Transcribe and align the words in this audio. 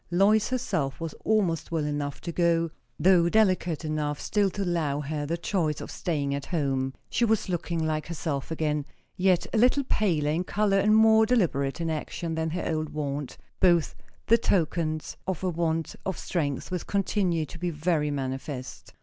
Lois 0.09 0.49
herself 0.49 0.99
was 0.99 1.13
almost 1.23 1.71
well 1.71 1.85
enough 1.85 2.19
to 2.21 2.31
go, 2.31 2.71
though 2.99 3.29
delicate 3.29 3.85
enough 3.85 4.19
still 4.19 4.49
to 4.49 4.63
allow 4.63 4.99
her 4.99 5.27
the 5.27 5.37
choice 5.37 5.79
of 5.79 5.91
staying 5.91 6.33
at 6.33 6.47
home. 6.47 6.91
She 7.11 7.23
was 7.23 7.49
looking 7.49 7.85
like 7.85 8.07
herself 8.07 8.49
again; 8.49 8.87
yet 9.15 9.45
a 9.53 9.59
little 9.59 9.83
paler 9.83 10.31
in 10.31 10.43
colour 10.43 10.79
and 10.79 10.95
more 10.95 11.27
deliberate 11.27 11.79
in 11.79 11.91
action 11.91 12.33
than 12.33 12.49
her 12.49 12.65
old 12.67 12.89
wont; 12.89 13.37
both 13.59 13.93
the 14.25 14.39
tokens 14.39 15.17
of 15.27 15.43
a 15.43 15.49
want 15.51 15.95
of 16.03 16.17
strength 16.17 16.71
which 16.71 16.87
continued 16.87 17.49
to 17.49 17.59
be 17.59 17.69
very 17.69 18.09
manifest. 18.09 18.93